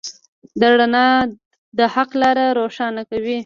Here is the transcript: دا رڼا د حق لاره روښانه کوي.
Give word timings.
دا 0.59 0.67
رڼا 0.79 1.07
د 1.77 1.79
حق 1.93 2.11
لاره 2.21 2.45
روښانه 2.59 3.01
کوي. 3.09 3.39